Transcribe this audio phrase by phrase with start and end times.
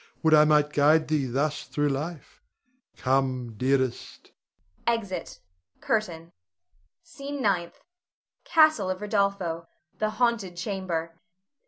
[0.23, 2.41] Would I might guide thee thus through life!
[2.97, 4.31] Come, dearest!
[4.87, 5.39] [Exit.
[5.79, 6.31] CURTAIN.
[7.03, 7.81] SCENE NINTH.
[8.43, 9.67] [Castle of Rodolpho.
[9.99, 11.21] _The haunted chamber.